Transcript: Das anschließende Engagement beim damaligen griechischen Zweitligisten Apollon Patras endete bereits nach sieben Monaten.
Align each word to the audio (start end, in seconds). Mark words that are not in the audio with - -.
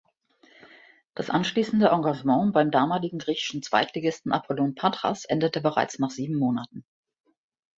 Das 1.13 1.29
anschließende 1.29 1.89
Engagement 1.89 2.53
beim 2.53 2.71
damaligen 2.71 3.19
griechischen 3.19 3.61
Zweitligisten 3.61 4.31
Apollon 4.31 4.73
Patras 4.73 5.25
endete 5.25 5.61
bereits 5.61 5.99
nach 5.99 6.09
sieben 6.09 6.39
Monaten. 6.39 6.83